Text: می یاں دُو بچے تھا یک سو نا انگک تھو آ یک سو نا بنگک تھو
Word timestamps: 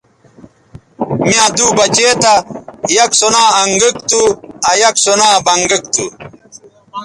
می 1.25 1.29
یاں 1.35 1.49
دُو 1.57 1.67
بچے 1.79 2.07
تھا 2.21 2.33
یک 2.95 3.11
سو 3.19 3.27
نا 3.35 3.43
انگک 3.61 3.95
تھو 4.09 4.21
آ 4.69 4.71
یک 4.81 4.95
سو 5.03 5.13
نا 5.19 5.27
بنگک 5.45 5.83
تھو 5.93 6.05